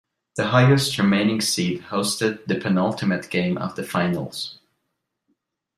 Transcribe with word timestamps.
The 0.35 0.47
highest 0.47 0.97
remaining 0.97 1.41
seed 1.41 1.83
hosted 1.91 2.47
the 2.47 2.55
penultimate 2.55 3.29
game 3.29 3.55
of 3.59 3.75
the 3.75 3.83
Finals. 3.83 4.57